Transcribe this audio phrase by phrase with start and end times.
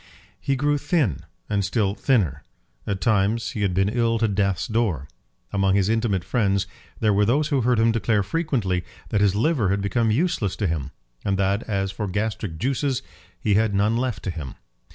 [0.39, 2.41] He grew thin, and still thinner.
[2.87, 5.07] At times he had been ill to death's door.
[5.53, 6.65] Among his intimate friends
[6.99, 10.65] there were those who heard him declare frequently that his liver had become useless to
[10.65, 10.89] him;
[11.23, 13.03] and that, as for gastric juices,
[13.39, 14.55] he had none left to him.